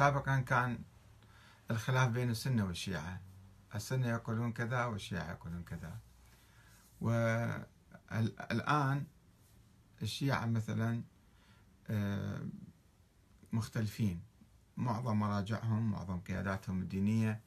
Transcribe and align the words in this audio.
سابقا 0.00 0.40
كان 0.40 0.78
الخلاف 1.70 2.10
بين 2.10 2.30
السنة 2.30 2.64
والشيعة. 2.64 3.20
السنة 3.74 4.08
يقولون 4.08 4.52
كذا 4.52 4.84
والشيعة 4.84 5.30
يقولون 5.30 5.62
كذا. 5.62 5.98
والآن 7.00 9.06
الشيعة 10.02 10.46
مثلا 10.46 11.02
آه، 11.90 12.42
مختلفين. 13.52 14.22
معظم 14.76 15.18
مراجعهم 15.18 15.90
معظم 15.90 16.20
قياداتهم 16.20 16.82
الدينية. 16.82 17.40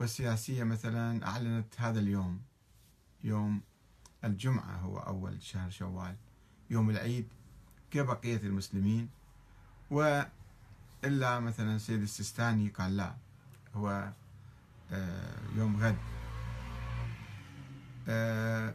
والسياسية 0.00 0.64
مثلا 0.64 1.26
أعلنت 1.26 1.80
هذا 1.80 2.00
اليوم. 2.00 2.42
يوم 3.24 3.62
الجمعة 4.24 4.76
هو 4.76 4.98
أول 4.98 5.42
شهر 5.42 5.70
شوال. 5.70 6.16
يوم 6.70 6.90
العيد 6.90 7.28
كبقية 7.90 8.36
المسلمين. 8.36 9.10
وإلا 11.04 11.40
مثلا 11.40 11.78
سيد 11.78 12.02
السيستاني 12.02 12.68
قال 12.68 12.96
لا 12.96 13.14
هو 13.74 14.12
آه، 14.92 15.36
يوم 15.56 15.76
غد. 15.76 15.96
آه، 18.08 18.74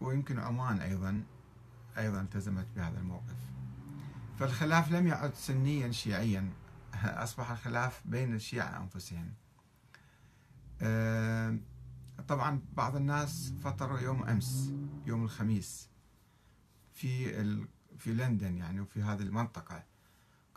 ويمكن 0.00 0.38
عمان 0.38 0.80
أيضا 0.80 1.22
أيضا 1.98 2.20
التزمت 2.20 2.66
بهذا 2.76 2.98
الموقف. 2.98 3.36
فالخلاف 4.38 4.92
لم 4.92 5.06
يعد 5.06 5.34
سنيا 5.34 5.92
شيعيا. 5.92 6.50
أصبح 7.24 7.50
الخلاف 7.50 8.00
بين 8.04 8.34
الشيعة 8.34 8.82
أنفسهم 8.82 9.32
آه، 10.82 11.56
طبعا 12.28 12.60
بعض 12.72 12.96
الناس 12.96 13.52
فطروا 13.64 14.00
يوم 14.00 14.22
أمس 14.22 14.72
يوم 15.06 15.24
الخميس 15.24 15.88
في 16.94 17.28
في 17.98 18.14
لندن 18.14 18.56
يعني 18.56 18.80
وفي 18.80 19.02
هذه 19.02 19.22
المنطقة. 19.22 19.84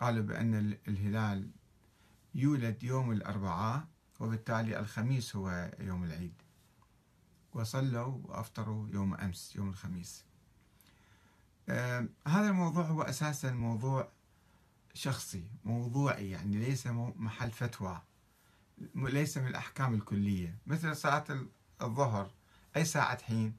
قالوا 0.03 0.23
بأن 0.23 0.77
الهلال 0.88 1.49
يولد 2.35 2.84
يوم 2.84 3.11
الأربعاء 3.11 3.88
وبالتالي 4.20 4.80
الخميس 4.80 5.35
هو 5.35 5.72
يوم 5.80 6.03
العيد. 6.03 6.33
وصلوا 7.53 8.19
وأفطروا 8.23 8.88
يوم 8.89 9.14
أمس 9.16 9.55
يوم 9.55 9.69
الخميس. 9.69 10.23
هذا 12.27 12.50
الموضوع 12.50 12.83
هو 12.83 13.02
أساسا 13.02 13.52
موضوع 13.52 14.11
شخصي 14.94 15.47
موضوعي 15.66 16.30
يعني 16.30 16.58
ليس 16.58 16.88
محل 16.88 17.52
فتوى 17.52 18.02
ليس 18.95 19.38
من 19.38 19.47
الأحكام 19.47 19.94
الكلية. 19.94 20.58
مثل 20.67 20.95
صلاة 20.95 21.25
الظهر 21.81 22.31
أي 22.75 22.86
ساعة 22.86 23.23
حين؟ 23.23 23.53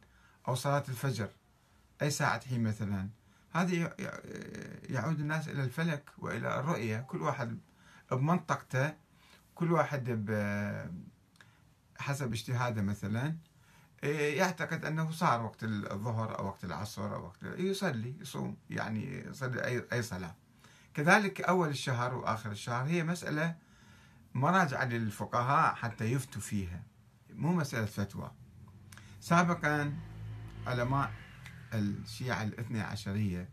أو 0.48 0.54
صلاة 0.54 0.84
الفجر 0.88 1.30
أي 2.02 2.10
ساعة 2.10 2.46
حين 2.46 2.62
مثلا؟ 2.62 3.08
هذه 3.54 3.92
يعود 4.88 5.20
الناس 5.20 5.48
إلى 5.48 5.64
الفلك 5.64 6.10
وإلى 6.18 6.60
الرؤية 6.60 7.00
كل 7.00 7.22
واحد 7.22 7.58
بمنطقته 8.10 8.92
كل 9.54 9.72
واحد 9.72 10.08
حسب 11.98 12.32
اجتهاده 12.32 12.82
مثلا 12.82 13.36
يعتقد 14.02 14.84
أنه 14.84 15.10
صار 15.10 15.42
وقت 15.42 15.64
الظهر 15.64 16.38
أو 16.38 16.46
وقت 16.46 16.64
العصر 16.64 17.14
أو 17.14 17.24
وقت 17.24 17.42
يصلي 17.42 18.14
يصوم 18.20 18.56
يعني 18.70 19.18
يصلي 19.18 19.84
أي 19.92 20.02
صلاة. 20.02 20.34
كذلك 20.94 21.40
أول 21.40 21.68
الشهر 21.68 22.14
وآخر 22.14 22.50
الشهر 22.50 22.86
هي 22.86 23.04
مسألة 23.04 23.56
مراجعة 24.34 24.84
للفقهاء 24.84 25.74
حتى 25.74 26.04
يفتوا 26.04 26.40
فيها 26.40 26.82
مو 27.34 27.52
مسألة 27.52 27.86
فتوى. 27.86 28.30
سابقا 29.20 29.94
علماء 30.66 31.12
الشيعة 31.74 32.42
الاثنى 32.42 32.80
عشرية 32.80 33.48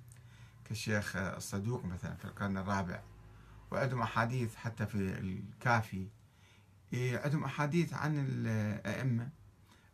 كالشيخ 0.66 1.16
الصدوق 1.16 1.86
مثلا 1.86 2.16
في 2.16 2.26
القرن 2.26 2.58
الرابع 2.58 3.02
وعندهم 3.72 4.02
أحاديث 4.02 4.56
حتى 4.56 4.86
في 4.86 4.98
الكافي. 4.98 6.08
عندهم 6.94 7.44
أحاديث 7.44 7.94
عن 7.94 8.26
الأئمة. 8.28 9.30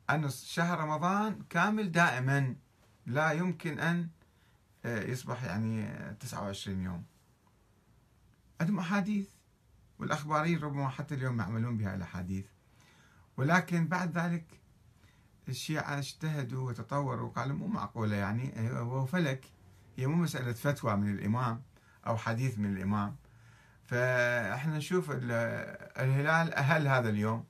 أن 0.09 0.29
شهر 0.29 0.79
رمضان 0.79 1.43
كامل 1.49 1.91
دائما 1.91 2.55
لا 3.05 3.31
يمكن 3.31 3.79
أن 3.79 4.09
يصبح 4.85 5.43
يعني 5.43 5.87
29 6.19 6.81
يوم. 6.81 7.05
عندهم 8.61 8.79
أحاديث 8.79 9.27
والأخباريين 9.99 10.59
ربما 10.59 10.89
حتى 10.89 11.15
اليوم 11.15 11.39
يعملون 11.39 11.77
بها 11.77 11.95
الأحاديث. 11.95 12.45
ولكن 13.37 13.87
بعد 13.87 14.17
ذلك 14.17 14.45
الشيعة 15.49 15.97
اجتهدوا 15.97 16.69
وتطوروا 16.69 17.29
وقالوا 17.29 17.55
مو 17.55 17.67
معقولة 17.67 18.15
يعني 18.15 18.53
هو 18.71 19.05
فلك. 19.05 19.45
هي 19.97 20.07
مو 20.07 20.15
مسألة 20.15 20.53
فتوى 20.53 20.95
من 20.95 21.09
الإمام 21.09 21.61
أو 22.07 22.17
حديث 22.17 22.59
من 22.59 22.77
الإمام. 22.77 23.15
فإحنا 23.85 24.77
نشوف 24.77 25.11
الهلال 25.11 26.53
أهل 26.53 26.87
هذا 26.87 27.09
اليوم. 27.09 27.45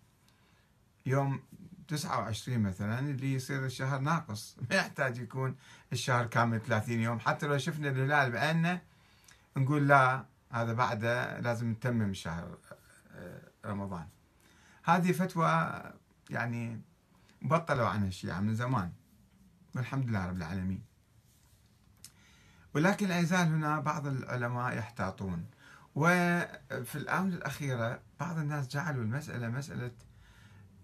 يوم 1.06 1.42
29 1.88 2.60
مثلا 2.60 3.00
اللي 3.00 3.34
يصير 3.34 3.66
الشهر 3.66 4.00
ناقص. 4.00 4.58
ما 4.70 4.76
يحتاج 4.76 5.18
يكون 5.18 5.56
الشهر 5.94 6.26
كامل 6.26 6.62
30 6.62 7.00
يوم. 7.00 7.20
حتى 7.20 7.48
لو 7.48 7.58
شفنا 7.58 7.90
الهلال 7.90 8.32
بعيننا 8.32 8.82
نقول 9.58 9.88
لا 9.88 10.26
هذا 10.52 10.74
بعده 10.74 11.40
لازم 11.40 11.72
نتمم 11.72 12.14
شهر 12.14 12.58
آه، 13.16 13.42
رمضان. 13.66 14.08
هذه 14.84 15.12
فتوى 15.12 15.84
يعني 16.30 16.82
بطلوا 17.42 17.88
عنها 17.88 18.08
الشيعة 18.08 18.40
من 18.40 18.56
زمان. 18.56 18.92
والحمد 19.76 20.10
لله 20.10 20.26
رب 20.28 20.38
العالمين. 20.38 20.84
ولكن 22.74 23.08
لا 23.08 23.20
يزال 23.20 23.48
هنا 23.48 23.80
بعض 23.80 24.08
العلماء 24.08 24.78
يحتاطون. 24.78 25.46
وفي 25.96 26.96
الآونة 26.96 27.36
الأخيرة 27.36 28.02
بعض 28.20 28.38
الناس 28.38 28.68
جعلوا 28.68 29.04
المسألة 29.04 29.50
مسألة 29.50 29.92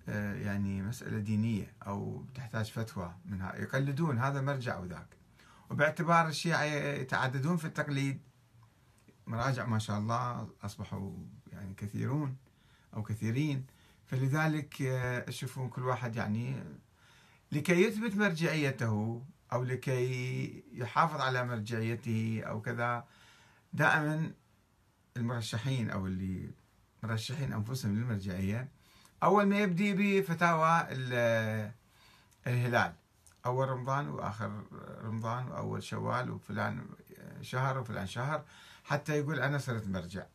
آه، 0.09 0.35
يعني 0.35 0.81
مسألة 0.81 1.19
دينية 1.19 1.73
أو 1.87 2.25
تحتاج 2.35 2.71
فتوى 2.71 3.15
منها. 3.25 3.55
يقلدون 3.55 4.19
هذا 4.19 4.41
مرجع 4.41 4.79
وذاك. 4.79 5.17
وباعتبار 5.69 6.27
الشيعة 6.27 6.63
يتعددون 6.63 7.57
في 7.57 7.65
التقليد 7.65 8.21
مراجع 9.27 9.65
ما 9.65 9.79
شاء 9.79 9.99
الله 9.99 10.49
أصبحوا 10.61 11.11
يعني 11.51 11.73
كثيرون 11.73 12.37
أو 12.93 13.03
كثيرين. 13.03 13.65
فلذلك 14.13 14.73
تشوفون 15.27 15.69
كل 15.69 15.81
واحد 15.81 16.15
يعني 16.15 16.63
لكي 17.51 17.83
يثبت 17.83 18.15
مرجعيته 18.15 19.25
أو 19.53 19.63
لكي 19.63 20.63
يحافظ 20.71 21.21
على 21.21 21.43
مرجعيته 21.45 22.43
أو 22.45 22.61
كذا 22.61 23.05
دائما 23.73 24.31
المرشحين 25.17 25.89
أو 25.89 26.07
اللي 26.07 26.51
مرشحين 27.03 27.53
أنفسهم 27.53 27.95
للمرجعية 27.95 28.69
أول 29.23 29.45
ما 29.45 29.59
يبدي 29.59 30.21
بفتاوى 30.21 30.87
الهلال. 32.47 32.93
أول 33.45 33.69
رمضان 33.69 34.07
وآخر 34.09 34.63
رمضان 35.03 35.47
وأول 35.47 35.83
شوال 35.83 36.31
وفلان 36.31 36.85
شهر 37.41 37.79
وفلان 37.79 38.07
شهر 38.07 38.45
حتى 38.83 39.17
يقول 39.17 39.39
أنا 39.39 39.57
صرت 39.57 39.87
مرجع. 39.87 40.25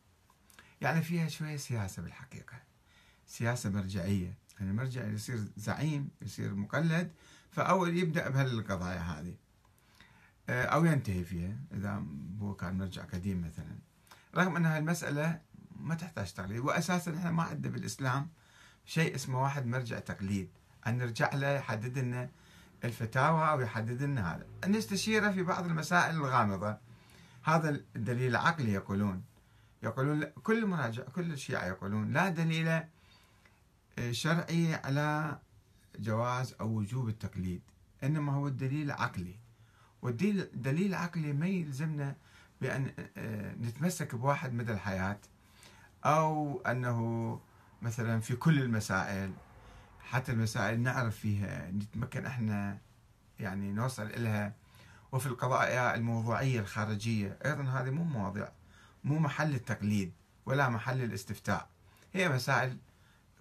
يعني 0.81 1.01
فيها 1.01 1.27
شوية 1.27 1.57
سياسة 1.57 2.01
بالحقيقة. 2.01 2.69
سياسة 3.29 3.69
مرجعية. 3.69 4.37
يعني 4.59 4.71
المرجع 4.71 5.07
يصير 5.07 5.39
زعيم 5.57 6.09
يصير 6.21 6.55
مقلد 6.55 7.11
فأول 7.51 7.97
يبدأ 7.97 8.29
بهالقضايا 8.29 8.99
هذه. 8.99 9.35
آه، 10.49 10.65
أو 10.65 10.85
ينتهي 10.85 11.23
فيها 11.23 11.55
إذا 11.73 12.03
هو 12.41 12.53
كان 12.53 12.77
مرجع 12.77 13.03
قديم 13.03 13.41
مثلا. 13.41 13.77
رغم 14.35 14.55
أن 14.55 14.65
المسألة 14.65 15.41
ما 15.79 15.95
تحتاج 15.95 16.33
تقليد 16.33 16.59
وأساسا 16.59 17.15
إحنا 17.15 17.31
ما 17.31 17.43
عندنا 17.43 17.73
بالإسلام 17.73 18.29
شيء 18.85 19.15
اسمه 19.15 19.41
واحد 19.43 19.65
مرجع 19.65 19.99
تقليد. 19.99 20.49
أن 20.87 20.97
نرجع 20.97 21.29
له 21.33 21.47
يحدد 21.47 21.97
لنا 21.97 22.29
الفتاوى 22.83 23.49
أو 23.49 23.61
يحدد 23.61 24.03
لنا 24.03 24.35
هذا. 24.35 24.45
نستشيره 24.67 25.31
في 25.31 25.43
بعض 25.43 25.65
المسائل 25.65 26.15
الغامضة. 26.15 26.77
هذا 27.43 27.69
الدليل 27.69 28.31
العقلي 28.31 28.73
يقولون. 28.73 29.23
يقولون 29.83 30.23
كل 30.23 30.65
مراجع 30.65 31.03
كل 31.03 31.31
الشيعة 31.31 31.65
يقولون 31.65 32.13
لا 32.13 32.29
دليل 32.29 32.81
شرعي 34.11 34.75
على 34.75 35.39
جواز 35.99 36.55
أو 36.61 36.67
وجوب 36.67 37.09
التقليد 37.09 37.61
إنما 38.03 38.33
هو 38.33 38.47
الدليل 38.47 38.91
عقلي. 38.91 39.35
والدليل 40.01 40.85
العقلي 40.85 41.33
ما 41.33 41.47
يلزمنا 41.47 42.15
بأن 42.61 42.91
آه، 43.17 43.53
نتمسك 43.53 44.15
بواحد 44.15 44.53
مدى 44.53 44.71
الحياة 44.71 45.19
أو 46.05 46.61
أنه 46.61 47.39
مثلا 47.81 48.19
في 48.19 48.35
كل 48.35 48.61
المسائل 48.61 49.33
حتى 50.01 50.31
المسائل 50.31 50.79
نعرف 50.79 51.17
فيها 51.17 51.71
نتمكن 51.71 52.25
إحنا 52.25 52.77
يعني 53.39 53.71
نوصل 53.71 54.05
إليها 54.05 54.53
وفي 55.11 55.25
القضايا 55.25 55.95
الموضوعية 55.95 56.59
الخارجية 56.59 57.37
أيضا 57.45 57.63
هذه 57.63 57.89
مو 57.89 58.03
مواضيع 58.03 58.49
مو 59.03 59.19
محل 59.19 59.55
التقليد 59.55 60.13
ولا 60.45 60.69
محل 60.69 61.01
الاستفتاء. 61.01 61.69
هي 62.13 62.29
مسائل 62.29 62.77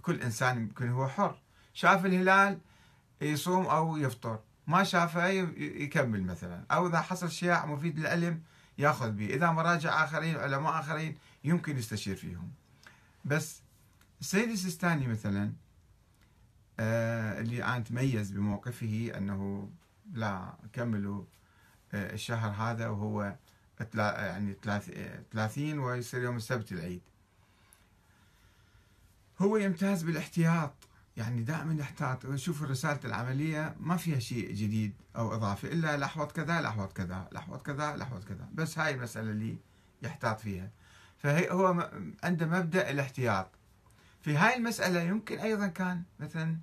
كل 0.02 0.20
إنسان 0.20 0.56
يمكن 0.56 0.88
هو 0.88 1.08
حر. 1.08 1.38
شاف 1.74 2.06
الهلال 2.06 2.58
يصوم 3.20 3.66
أو 3.66 3.96
يفطر. 3.96 4.38
ما 4.66 4.84
شافه 4.84 5.26
يكمل 5.26 6.22
مثلا. 6.22 6.64
أو 6.70 6.86
إذا 6.86 7.00
حصل 7.00 7.30
شيء 7.30 7.66
مفيد 7.66 7.98
للعلم 7.98 8.42
يأخذ 8.78 9.10
به 9.10 9.26
إذا 9.26 9.50
مراجع 9.50 10.04
آخرين 10.04 10.36
علماء 10.36 10.80
آخرين 10.80 11.18
يمكن 11.44 11.78
يستشير 11.78 12.16
فيهم. 12.16 12.50
بس 13.24 13.62
السيد 14.20 14.50
السيستاني 14.50 15.06
مثلا 15.06 15.52
آه، 16.80 17.40
اللي 17.40 17.56
الآن 17.56 17.84
تميز 17.84 18.30
بموقفه 18.30 19.12
أنه 19.16 19.70
لا 20.12 20.54
كملوا 20.72 21.24
آه، 21.92 22.12
الشهر 22.12 22.50
هذا 22.50 22.88
وهو 22.88 23.36
يعني 23.96 24.56
30 25.32 25.78
ويصير 25.78 26.22
يوم 26.22 26.36
السبت 26.36 26.72
العيد. 26.72 27.00
هو 29.38 29.56
يمتاز 29.56 30.02
بالاحتياط. 30.02 30.75
يعني 31.17 31.43
دائما 31.43 31.81
يحتاط. 31.81 32.25
ويشوف 32.25 32.62
رسالة 32.62 33.00
العملية 33.05 33.75
ما 33.81 33.96
فيها 33.96 34.19
شيء 34.19 34.52
جديد 34.52 34.93
أو 35.17 35.35
إضافي 35.35 35.73
إلا 35.73 35.96
لحظة 35.96 36.25
كذا 36.25 36.61
لحظة 36.61 36.87
كذا 36.87 37.29
لحظة 37.32 37.58
كذا 37.58 37.96
لحظة 37.96 38.20
كذا. 38.29 38.49
بس 38.55 38.79
هاي 38.79 38.94
المسألة 38.94 39.31
اللي 39.31 39.56
يحتاط 40.02 40.40
فيها. 40.40 40.70
فهو 41.19 41.90
عنده 42.25 42.46
مبدأ 42.46 42.90
الاحتياط. 42.90 43.50
في 44.23 44.37
هاي 44.37 44.56
المسألة 44.56 45.00
يمكن 45.00 45.38
أيضا 45.38 45.67
كان 45.67 46.02
مثلا 46.20 46.56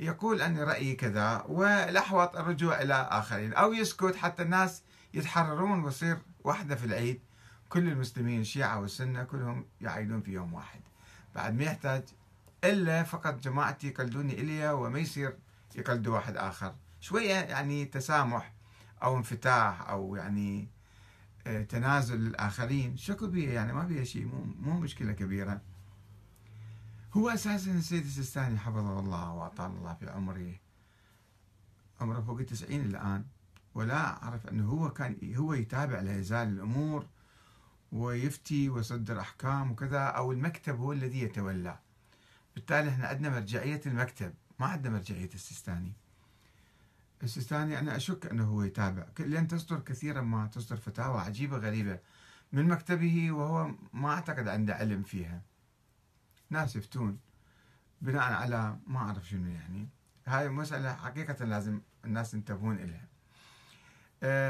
يقول 0.00 0.42
أن 0.42 0.58
رأيي 0.58 0.94
كذا 0.94 1.44
ولحظة 1.48 2.40
الرجوع 2.40 2.82
إلى 2.82 2.94
آخرين. 2.94 3.52
أو 3.52 3.72
يسكت 3.72 4.16
حتى 4.16 4.42
الناس 4.42 4.82
يتحررون 5.14 5.84
ويصير 5.84 6.18
وحدة 6.44 6.74
في 6.76 6.84
العيد. 6.84 7.20
كل 7.68 7.88
المسلمين 7.88 8.40
الشيعة 8.40 8.80
والسنة 8.80 9.24
كلهم 9.24 9.66
يعيدون 9.80 10.20
في 10.20 10.32
يوم 10.32 10.54
واحد. 10.54 10.80
بعد 11.38 11.54
ما 11.54 11.64
يحتاج 11.64 12.02
إلا 12.64 13.02
فقط 13.02 13.40
جماعتي 13.40 13.88
يقلدوني 13.88 14.40
إليا 14.40 14.72
وما 14.72 14.98
يصير 14.98 15.36
يقلدوا 15.74 16.14
واحد 16.14 16.36
آخر. 16.36 16.74
شوية 17.00 17.34
يعني 17.34 17.84
تسامح 17.84 18.52
أو 19.02 19.16
انفتاح 19.16 19.88
أو 19.88 20.16
يعني 20.16 20.68
آه، 21.46 21.62
تنازل 21.62 22.20
للآخرين 22.20 22.96
شكو 22.96 23.26
بيه 23.26 23.50
يعني؟ 23.50 23.72
ما 23.72 23.84
بيها 23.84 24.04
شيء 24.04 24.26
مو, 24.26 24.44
مو 24.60 24.80
مشكلة 24.80 25.12
كبيرة. 25.12 25.60
هو 27.14 27.28
أساسا 27.28 27.70
السيد 27.70 28.04
السيستاني 28.04 28.58
حفظه 28.58 29.00
الله 29.00 29.32
وأطال 29.32 29.70
الله 29.70 29.94
في 29.94 30.10
عمره. 30.10 30.54
عمره 32.00 32.20
فوق 32.20 32.38
التسعين 32.38 32.80
الآن. 32.80 33.24
ولا 33.74 34.22
أعرف 34.22 34.46
أنه 34.46 34.68
هو 34.70 34.90
كان 34.90 35.34
هو 35.36 35.54
يتابع 35.54 36.00
لا 36.00 36.18
يزال 36.18 36.48
الأمور 36.48 37.06
ويفتي 37.92 38.68
ويصدر 38.68 39.20
أحكام 39.20 39.70
وكذا 39.70 40.00
أو 40.00 40.32
المكتب 40.32 40.78
هو 40.78 40.92
الذي 40.92 41.22
يتولى. 41.22 41.78
بالتالي 42.54 42.90
إحنا 42.90 43.06
عندنا 43.06 43.30
مرجعية 43.30 43.80
المكتب 43.86 44.34
ما 44.58 44.66
عندنا 44.66 44.92
مرجعية 44.92 45.30
السيستاني. 45.34 45.92
السيستاني 47.22 47.78
أنا 47.78 47.96
أشك 47.96 48.26
أنه 48.26 48.44
هو 48.44 48.62
يتابع. 48.62 49.06
لأن 49.18 49.48
تصدر 49.48 49.80
كثيرا 49.80 50.20
ما 50.20 50.46
تصدر 50.46 50.76
فتاوى 50.76 51.20
عجيبة 51.20 51.56
غريبة 51.56 51.98
من 52.52 52.68
مكتبه 52.68 53.32
وهو 53.32 53.74
ما 53.92 54.08
أعتقد 54.08 54.48
عنده 54.48 54.74
علم 54.74 55.02
فيها. 55.02 55.42
ناس 56.50 56.76
يفتون 56.76 57.18
بناء 58.00 58.32
على 58.32 58.78
ما 58.86 58.98
أعرف 58.98 59.28
شنو 59.28 59.50
يعني. 59.50 59.88
هاي 60.26 60.48
مسألة 60.48 60.94
حقيقة 60.94 61.44
لازم 61.44 61.80
الناس 62.04 62.34
ينتبهون 62.34 62.76
إليها. 62.76 63.08
أه 64.22 64.48